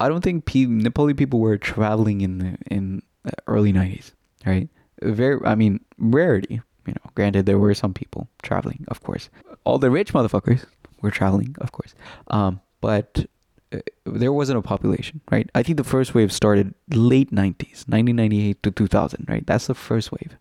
i 0.01 0.09
don't 0.09 0.23
think 0.23 0.45
pe- 0.45 0.67
nepali 0.67 1.17
people 1.17 1.41
were 1.41 1.59
traveling 1.59 2.21
in 2.21 2.39
the 2.39 2.57
in 2.71 3.03
the 3.25 3.33
early 3.47 3.73
90s 3.73 4.13
right 4.47 4.69
very 5.03 5.41
i 5.45 5.55
mean 5.55 5.81
rarity 5.99 6.61
you 6.87 6.93
know 6.93 7.11
granted 7.15 7.47
there 7.47 7.59
were 7.59 7.75
some 7.75 7.93
people 7.95 8.29
traveling 8.43 8.85
of 8.89 9.03
course 9.03 9.29
all 9.65 9.79
the 9.79 9.91
rich 9.91 10.13
motherfuckers 10.13 10.65
were 11.03 11.11
traveling 11.11 11.55
of 11.61 11.73
course 11.73 11.95
um 12.29 12.61
but 12.81 13.27
uh, 13.73 13.79
there 14.05 14.33
wasn't 14.33 14.59
a 14.59 14.63
population, 14.63 15.21
right? 15.33 15.49
I 15.55 15.63
think 15.63 15.79
the 15.79 15.85
first 15.85 16.15
wave 16.15 16.31
started 16.31 16.75
late 16.91 17.31
90s, 17.33 17.89
1998 17.89 18.63
to 18.63 18.71
2000, 18.71 19.25
right? 19.27 19.45
That's 19.47 19.67
the 19.67 19.75
first 19.75 20.13
wave. 20.13 20.37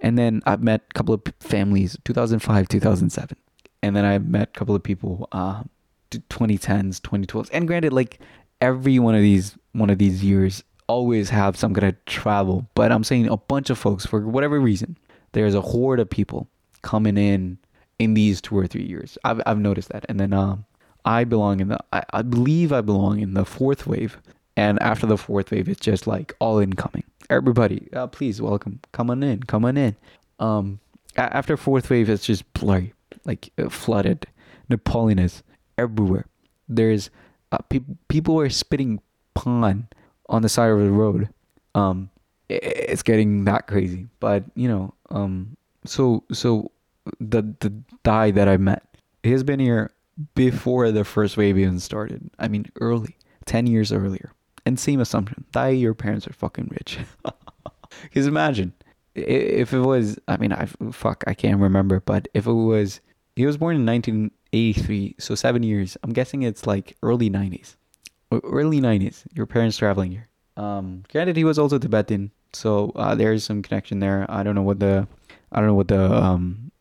And 0.00 0.18
then 0.18 0.42
I've 0.44 0.62
met 0.62 0.82
a 0.90 0.94
couple 0.94 1.14
of 1.14 1.22
p- 1.24 1.32
families, 1.40 1.96
2005, 2.04 2.68
2007. 2.68 3.36
And 3.82 3.94
then 3.96 4.04
I 4.04 4.18
met 4.18 4.48
a 4.54 4.58
couple 4.58 4.74
of 4.74 4.82
people, 4.82 5.28
t- 5.32 5.68
2010s, 6.10 7.00
2012s. 7.00 7.50
And 7.52 7.66
granted, 7.66 7.92
like 7.92 8.18
every 8.60 8.98
one 8.98 9.14
of 9.14 9.22
these, 9.22 9.56
one 9.72 9.90
of 9.90 9.98
these 9.98 10.22
years 10.24 10.62
always 10.86 11.28
have 11.30 11.56
some 11.56 11.74
kind 11.74 11.88
of 11.88 12.04
travel. 12.06 12.66
But 12.74 12.92
I'm 12.92 13.04
saying 13.04 13.28
a 13.28 13.36
bunch 13.36 13.70
of 13.70 13.78
folks, 13.78 14.06
for 14.06 14.20
whatever 14.26 14.58
reason, 14.58 14.96
there's 15.32 15.54
a 15.54 15.60
horde 15.60 16.00
of 16.00 16.08
people 16.08 16.48
coming 16.82 17.18
in 17.18 17.58
in 17.98 18.14
these 18.14 18.40
two 18.40 18.56
or 18.56 18.66
three 18.66 18.84
years. 18.84 19.18
I've, 19.24 19.40
I've 19.46 19.58
noticed 19.58 19.90
that. 19.90 20.06
And 20.08 20.18
then, 20.18 20.32
um, 20.32 20.64
I 21.04 21.24
belong 21.24 21.60
in 21.60 21.68
the 21.68 21.78
I, 21.92 22.02
I 22.12 22.22
believe 22.22 22.70
I 22.70 22.82
belong 22.82 23.20
in 23.20 23.32
the 23.32 23.46
fourth 23.46 23.86
wave. 23.86 24.18
And 24.56 24.80
after 24.82 25.06
the 25.06 25.16
fourth 25.16 25.50
wave, 25.50 25.68
it's 25.68 25.80
just 25.80 26.06
like 26.06 26.34
all 26.38 26.58
incoming. 26.58 27.04
Everybody, 27.30 27.88
uh, 27.92 28.08
please 28.08 28.42
welcome. 28.42 28.80
Come 28.92 29.08
on 29.10 29.22
in. 29.22 29.42
Come 29.44 29.64
on 29.64 29.76
in. 29.76 29.96
Um, 30.38 30.80
after 31.16 31.56
fourth 31.56 31.88
wave, 31.88 32.10
it's 32.10 32.26
just 32.26 32.50
blurry, 32.52 32.92
like 33.24 33.50
uh, 33.58 33.68
flooded. 33.68 34.26
Nepalian 34.70 35.20
is 35.20 35.42
everywhere. 35.78 36.26
There's 36.68 37.10
uh, 37.52 37.58
people. 37.70 37.96
People 38.08 38.38
are 38.40 38.50
spitting 38.50 39.00
pond 39.34 39.86
on 40.28 40.42
the 40.42 40.48
side 40.48 40.70
of 40.70 40.78
the 40.80 40.90
road. 40.90 41.28
Um, 41.74 42.10
i- 42.50 42.54
it's 42.92 43.02
getting 43.02 43.44
that 43.44 43.66
crazy. 43.66 44.08
But 44.20 44.44
you 44.54 44.68
know, 44.68 44.94
um, 45.10 45.56
so 45.84 46.24
so 46.32 46.70
the 47.20 47.42
the 47.60 47.72
guy 48.02 48.30
that 48.32 48.48
I 48.48 48.56
met, 48.58 48.82
he 49.22 49.30
has 49.32 49.42
been 49.44 49.60
here 49.60 49.92
before 50.34 50.90
the 50.90 51.04
first 51.04 51.36
wave 51.36 51.56
even 51.56 51.78
started. 51.80 52.28
I 52.38 52.48
mean, 52.48 52.66
early, 52.80 53.16
10 53.46 53.66
years 53.68 53.92
earlier. 53.92 54.32
And 54.66 54.78
same 54.78 55.00
assumption. 55.00 55.44
That 55.52 55.68
your 55.68 55.94
parents 55.94 56.26
are 56.26 56.32
fucking 56.32 56.68
rich. 56.72 56.98
Because 58.02 58.26
imagine 58.26 58.74
if 59.14 59.72
it 59.72 59.80
was, 59.80 60.18
I 60.28 60.36
mean, 60.36 60.52
I 60.52 60.66
fuck, 60.92 61.24
I 61.26 61.32
can't 61.34 61.58
remember, 61.58 62.00
but 62.00 62.28
if 62.34 62.46
it 62.46 62.52
was, 62.52 63.00
he 63.38 63.46
was 63.46 63.56
born 63.56 63.76
in 63.76 63.86
1983, 63.86 65.14
so 65.18 65.34
seven 65.34 65.62
years. 65.62 65.96
I'm 66.02 66.12
guessing 66.12 66.42
it's 66.42 66.66
like 66.66 66.96
early 67.02 67.30
90s. 67.30 67.76
E- 68.32 68.40
Early 68.42 68.80
90s. 68.80 69.24
Your 69.34 69.46
parents 69.46 69.76
traveling 69.76 70.10
here. 70.10 70.28
Um, 70.56 71.04
granted, 71.12 71.36
he 71.36 71.44
was 71.44 71.58
also 71.58 71.78
Tibetan, 71.78 72.32
so 72.52 72.92
uh, 72.96 73.14
there 73.14 73.32
is 73.32 73.44
some 73.44 73.62
connection 73.62 74.00
there. 74.00 74.26
I 74.28 74.42
don't 74.42 74.54
know 74.56 74.62
what 74.62 74.80
the, 74.80 75.06
I 75.52 75.60
don't 75.60 75.68
know 75.68 75.74
what 75.74 75.88
the 75.88 76.12
um, 76.12 76.72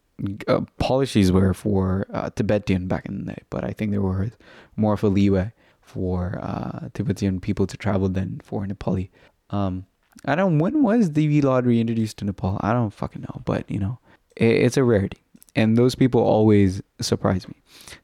uh, 0.48 0.62
policies 0.80 1.32
were 1.32 1.54
for 1.54 2.08
uh, 2.12 2.32
Tibetan 2.32 2.88
back 2.88 3.06
in 3.06 3.20
the 3.20 3.34
day, 3.34 3.44
but 3.52 3.64
I 3.64 3.72
think 3.72 3.92
there 3.92 4.02
were 4.02 4.32
more 4.76 4.94
of 4.94 5.04
a 5.04 5.08
leeway 5.10 5.54
for 5.82 6.40
uh, 6.42 6.90
Tibetan 6.96 7.40
people 7.40 7.68
to 7.68 7.78
travel 7.78 8.10
than 8.10 8.42
for 8.44 8.66
Nepali. 8.66 9.10
Um, 9.52 9.86
I 10.26 10.34
don't. 10.34 10.58
When 10.58 10.82
was 10.82 11.12
the 11.12 11.42
lottery 11.42 11.80
introduced 11.80 12.18
to 12.18 12.26
Nepal? 12.26 12.58
I 12.62 12.74
don't 12.74 12.90
fucking 12.90 13.22
know, 13.22 13.42
but 13.46 13.70
you 13.70 13.80
know, 13.80 14.00
it, 14.36 14.50
it's 14.66 14.78
a 14.78 14.84
rarity, 14.84 15.20
and 15.58 15.76
those 15.76 15.96
people 15.96 16.22
always 16.22 16.82
surprise 17.02 17.48
me. 17.48 17.56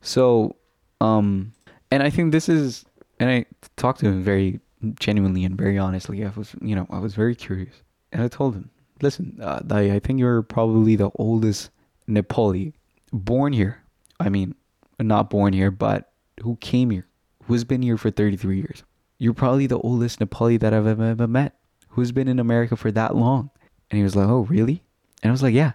So, 0.02 0.58
um, 1.00 1.54
and 1.92 2.04
I 2.04 2.10
think 2.10 2.34
this 2.34 2.50
is, 2.50 2.84
and 3.20 3.30
I 3.30 3.46
talked 3.78 4.02
to 4.02 4.08
him 4.08 4.24
very 4.24 4.60
genuinely 5.00 5.46
and 5.46 5.58
very 5.58 5.78
honestly. 5.78 6.26
I 6.26 6.30
was, 6.36 6.56
you 6.62 6.76
know, 6.76 6.88
I 6.90 7.00
was 7.00 7.16
very 7.16 7.36
curious, 7.36 7.76
and 8.12 8.22
I 8.22 8.28
told 8.28 8.56
him, 8.56 8.70
listen, 9.02 9.40
uh, 9.42 9.60
Dai, 9.60 9.94
I 9.96 10.00
think 10.00 10.20
you're 10.20 10.42
probably 10.42 10.98
the 10.98 11.12
oldest 11.16 11.70
Nepali 12.10 12.74
born 13.14 13.54
here. 13.54 13.82
I 14.20 14.28
mean, 14.28 14.56
not 15.00 15.30
born 15.30 15.54
here, 15.54 15.72
but 15.72 16.12
who 16.42 16.58
came 16.58 16.90
here, 16.90 17.08
who's 17.46 17.64
been 17.64 17.82
here 17.82 17.98
for 17.98 18.10
33 18.10 18.58
years. 18.58 18.84
You're 19.20 19.34
probably 19.34 19.68
the 19.68 19.80
oldest 19.80 20.20
Nepali 20.20 20.60
that 20.60 20.74
I've 20.74 20.88
ever 20.88 21.28
met 21.28 21.56
who's 21.90 22.12
been 22.12 22.28
in 22.28 22.40
America 22.40 22.76
for 22.76 22.92
that 22.92 23.16
long. 23.16 23.52
And 23.90 23.98
he 23.98 24.04
was 24.04 24.16
like, 24.16 24.28
oh, 24.28 24.42
really? 24.42 24.84
And 25.22 25.30
I 25.30 25.32
was 25.32 25.44
like, 25.44 25.54
yeah. 25.54 25.74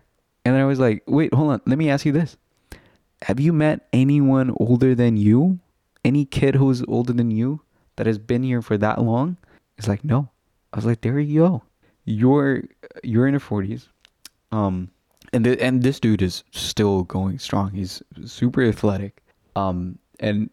And 0.48 0.56
then 0.56 0.62
I 0.62 0.64
was 0.64 0.80
like, 0.80 1.02
wait, 1.06 1.34
hold 1.34 1.50
on. 1.50 1.60
Let 1.66 1.76
me 1.76 1.90
ask 1.90 2.06
you 2.06 2.12
this. 2.12 2.38
Have 3.20 3.38
you 3.38 3.52
met 3.52 3.86
anyone 3.92 4.50
older 4.58 4.94
than 4.94 5.18
you? 5.18 5.58
Any 6.06 6.24
kid 6.24 6.54
who's 6.54 6.82
older 6.88 7.12
than 7.12 7.30
you 7.30 7.60
that 7.96 8.06
has 8.06 8.16
been 8.16 8.42
here 8.42 8.62
for 8.62 8.78
that 8.78 8.98
long? 8.98 9.36
He's 9.76 9.86
like, 9.86 10.04
no. 10.06 10.30
I 10.72 10.76
was 10.76 10.86
like, 10.86 11.02
there 11.02 11.18
you 11.18 11.40
go. 11.40 11.62
You're 12.06 12.64
you're 13.04 13.26
in 13.26 13.34
your 13.34 13.40
forties. 13.40 13.90
Um 14.50 14.90
and 15.34 15.44
th- 15.44 15.58
and 15.60 15.82
this 15.82 16.00
dude 16.00 16.22
is 16.22 16.44
still 16.50 17.02
going 17.02 17.38
strong. 17.38 17.72
He's 17.72 18.02
super 18.24 18.62
athletic. 18.62 19.22
Um 19.54 19.98
and 20.18 20.48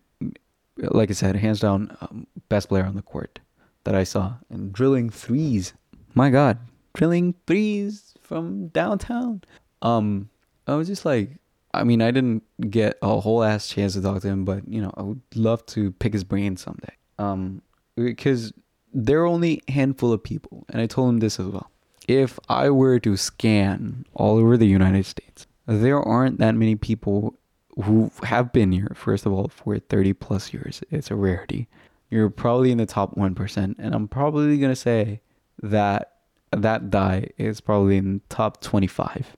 like 0.78 1.10
I 1.10 1.14
said, 1.14 1.38
hands 1.38 1.62
down 1.62 1.96
um, 2.02 2.28
best 2.50 2.68
player 2.68 2.84
on 2.84 2.98
the 2.98 3.02
court 3.02 3.40
that 3.86 3.96
I 3.96 4.04
saw 4.04 4.34
and 4.50 4.74
drilling 4.74 5.10
threes. 5.10 5.72
My 6.16 6.32
God, 6.32 6.58
drilling 6.94 7.34
threes 7.48 8.14
from 8.22 8.68
downtown. 8.70 9.42
Um, 9.86 10.30
I 10.68 10.76
was 10.76 10.88
just 10.88 11.06
like, 11.06 11.30
I 11.74 11.84
mean, 11.84 12.02
I 12.02 12.12
didn't 12.12 12.44
get 12.70 12.98
a 13.02 13.20
whole 13.20 13.44
ass 13.44 13.68
chance 13.68 13.94
to 13.94 14.02
talk 14.02 14.22
to 14.22 14.28
him, 14.28 14.46
but 14.46 14.68
you 14.68 14.82
know, 14.82 14.94
I 14.98 15.04
would 15.04 15.22
love 15.36 15.66
to 15.68 15.92
pick 15.94 16.14
his 16.14 16.24
brain 16.24 16.58
someday. 16.58 16.94
Um, 17.20 17.62
because 17.96 18.54
there 18.94 19.22
are 19.22 19.26
only 19.26 19.62
a 19.68 19.72
handful 19.72 20.12
of 20.12 20.24
people, 20.24 20.66
and 20.70 20.82
I 20.82 20.88
told 20.88 21.10
him 21.10 21.20
this 21.20 21.40
as 21.40 21.48
well. 21.48 21.70
If 22.08 22.40
I 22.50 22.70
were 22.70 23.00
to 23.00 23.18
scan 23.18 24.06
all 24.14 24.38
over 24.38 24.58
the 24.58 24.68
United 24.68 25.06
States, 25.06 25.48
there 25.66 26.00
aren't 26.00 26.40
that 26.40 26.56
many 26.56 26.76
people 26.76 27.38
who 27.84 28.12
have 28.24 28.54
been 28.54 28.72
here, 28.72 28.92
first 28.96 29.26
of 29.26 29.34
all, 29.34 29.50
for 29.50 29.80
30 29.80 30.14
plus 30.14 30.54
years. 30.54 30.82
It's 30.92 31.12
a 31.12 31.16
rarity 31.16 31.68
you're 32.10 32.30
probably 32.30 32.72
in 32.72 32.78
the 32.78 32.86
top 32.86 33.16
1% 33.16 33.76
and 33.78 33.96
i'm 33.96 34.08
probably 34.08 34.58
going 34.58 34.72
to 34.72 34.76
say 34.76 35.20
that 35.62 36.12
that 36.52 36.90
Dai 36.90 37.30
is 37.38 37.60
probably 37.60 37.98
in 37.98 38.22
top 38.30 38.62
25 38.62 39.36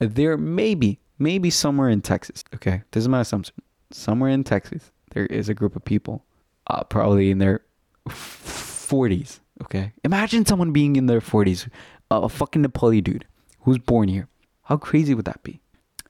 there 0.00 0.36
may 0.36 0.74
be 0.74 0.98
maybe 1.18 1.50
somewhere 1.50 1.88
in 1.88 2.00
texas 2.00 2.42
okay? 2.54 2.82
This 2.90 3.02
is 3.02 3.08
my 3.08 3.20
assumption. 3.20 3.54
Somewhere 3.90 4.30
in 4.30 4.44
texas 4.44 4.90
there 5.12 5.26
is 5.26 5.48
a 5.48 5.54
group 5.54 5.76
of 5.76 5.84
people 5.84 6.24
uh, 6.66 6.84
probably 6.84 7.30
in 7.30 7.38
their 7.38 7.60
40s 8.08 9.40
okay? 9.62 9.92
Imagine 10.04 10.44
someone 10.44 10.72
being 10.72 10.96
in 10.96 11.06
their 11.06 11.20
40s 11.20 11.68
a 12.10 12.28
fucking 12.28 12.64
nepali 12.64 13.02
dude 13.02 13.26
who's 13.60 13.78
born 13.78 14.08
here. 14.08 14.28
How 14.64 14.76
crazy 14.76 15.14
would 15.14 15.26
that 15.26 15.42
be? 15.42 15.60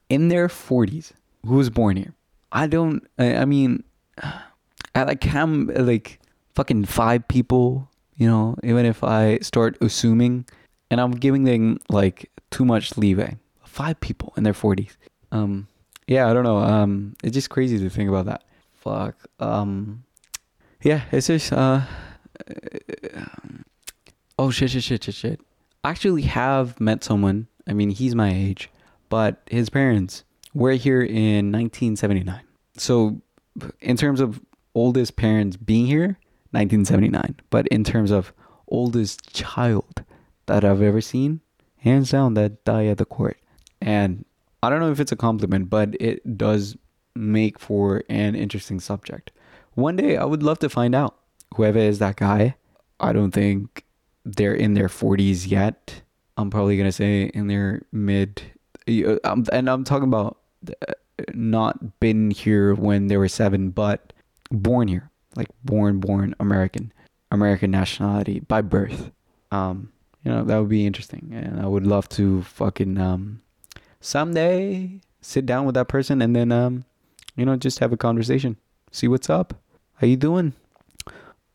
In 0.09 0.29
their 0.29 0.47
40s 0.47 1.11
who 1.45 1.55
was 1.55 1.69
born 1.69 1.97
here? 1.97 2.13
I 2.51 2.67
don't 2.67 3.07
i, 3.17 3.35
I 3.37 3.45
mean 3.45 3.83
I 4.95 5.03
like 5.03 5.23
ham 5.23 5.71
like 5.73 6.19
fucking 6.55 6.85
five 6.85 7.27
people, 7.27 7.89
you 8.17 8.27
know, 8.27 8.55
even 8.63 8.85
if 8.85 9.03
I 9.03 9.39
start 9.39 9.77
assuming 9.81 10.45
and 10.89 10.99
I'm 10.99 11.11
giving 11.11 11.45
them 11.45 11.79
like 11.89 12.29
too 12.49 12.65
much 12.65 12.97
leeway. 12.97 13.37
Five 13.71 13.99
people 13.99 14.33
in 14.37 14.43
their 14.43 14.53
forties. 14.53 14.97
Um 15.31 15.67
yeah, 16.07 16.29
I 16.29 16.33
don't 16.33 16.43
know. 16.43 16.57
Um 16.57 17.15
it's 17.23 17.33
just 17.33 17.49
crazy 17.49 17.79
to 17.79 17.89
think 17.89 18.09
about 18.09 18.25
that. 18.25 18.43
Fuck. 18.73 19.15
Um 19.39 20.03
yeah, 20.83 21.03
it's 21.11 21.27
just 21.27 21.53
uh 21.53 21.81
oh 24.37 24.51
shit 24.51 24.71
shit 24.71 24.83
shit 24.83 25.03
shit 25.03 25.15
shit. 25.15 25.41
I 25.83 25.89
actually 25.89 26.23
have 26.23 26.79
met 26.79 27.03
someone, 27.03 27.47
I 27.67 27.73
mean 27.73 27.91
he's 27.91 28.13
my 28.13 28.31
age, 28.31 28.69
but 29.09 29.41
his 29.49 29.69
parents 29.69 30.23
were 30.53 30.73
here 30.73 31.01
in 31.01 31.51
nineteen 31.51 31.95
seventy 31.95 32.23
nine. 32.23 32.43
So 32.77 33.21
in 33.79 33.95
terms 33.95 34.19
of 34.19 34.41
oldest 34.75 35.15
parents 35.15 35.57
being 35.57 35.85
here 35.85 36.17
1979 36.51 37.35
but 37.49 37.67
in 37.67 37.83
terms 37.83 38.11
of 38.11 38.33
oldest 38.67 39.33
child 39.33 40.03
that 40.45 40.63
i've 40.63 40.81
ever 40.81 41.01
seen 41.01 41.41
hands 41.77 42.11
down 42.11 42.33
that 42.33 42.63
Dai 42.65 42.87
at 42.87 42.97
the 42.97 43.05
court 43.05 43.37
And 43.81 44.25
I 44.63 44.69
don't 44.69 44.79
know 44.79 44.91
if 44.91 44.99
it's 44.99 45.11
a 45.11 45.15
compliment, 45.17 45.69
but 45.69 45.95
it 45.99 46.37
does 46.37 46.77
make 47.15 47.59
for 47.59 48.03
an 48.09 48.35
interesting 48.35 48.79
subject. 48.79 49.31
One 49.73 49.95
day 49.95 50.17
I 50.17 50.25
would 50.25 50.43
love 50.43 50.59
to 50.59 50.69
find 50.69 50.93
out 50.93 51.15
whoever 51.55 51.79
is 51.79 51.99
that 51.99 52.17
guy. 52.17 52.55
I 52.99 53.13
don't 53.13 53.31
think 53.31 53.85
they're 54.25 54.53
in 54.53 54.73
their 54.73 54.87
40s 54.87 55.49
yet. 55.49 56.01
I'm 56.37 56.49
probably 56.49 56.77
going 56.77 56.87
to 56.87 56.91
say 56.91 57.23
in 57.23 57.47
their 57.47 57.81
mid 57.91 58.41
um, 59.23 59.45
and 59.51 59.69
I'm 59.69 59.83
talking 59.83 60.07
about 60.07 60.37
uh, 60.67 60.93
not 61.33 61.99
been 61.99 62.31
here 62.31 62.73
when 62.73 63.07
they 63.07 63.17
were 63.17 63.27
7 63.27 63.69
but 63.69 64.13
born 64.51 64.87
here, 64.87 65.09
like 65.35 65.47
born 65.63 65.99
born 65.99 66.35
American, 66.39 66.91
American 67.31 67.71
nationality 67.71 68.39
by 68.39 68.61
birth. 68.61 69.11
Um 69.51 69.91
you 70.23 70.31
know, 70.31 70.43
that 70.43 70.57
would 70.57 70.69
be 70.69 70.85
interesting 70.85 71.31
and 71.33 71.59
I 71.59 71.65
would 71.65 71.85
love 71.85 72.07
to 72.09 72.43
fucking 72.43 72.97
um 72.97 73.41
someday 74.01 74.99
sit 75.21 75.45
down 75.45 75.65
with 75.65 75.75
that 75.75 75.87
person 75.87 76.21
and 76.21 76.35
then 76.35 76.51
um 76.51 76.83
you 77.35 77.45
know 77.45 77.55
just 77.55 77.79
have 77.79 77.93
a 77.93 77.97
conversation. 77.97 78.57
See 78.91 79.07
what's 79.07 79.29
up. 79.29 79.53
How 79.95 80.07
you 80.07 80.17
doing? 80.17 80.53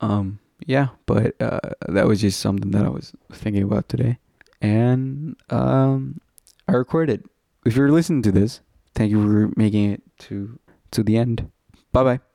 Um 0.01 0.39
yeah 0.65 0.89
but 1.05 1.41
uh 1.41 1.61
that 1.89 2.07
was 2.07 2.23
just 2.23 2.41
something 2.41 2.71
that 2.71 2.85
i 2.85 2.89
was 2.89 3.13
thinking 3.31 3.63
about 3.63 3.89
today. 3.89 4.19
And 4.63 5.37
um 5.51 6.21
i 6.69 6.73
recorded 6.73 7.29
if 7.65 7.77
you're 7.77 7.93
listening 7.93 8.23
to 8.23 8.33
this 8.33 8.61
thank 8.95 9.11
you 9.11 9.23
for 9.23 9.53
making 9.61 9.93
it 9.93 10.03
to 10.19 10.59
to 10.93 11.03
the 11.03 11.17
end. 11.19 11.51
Bye 11.93 12.05
bye 12.05 12.27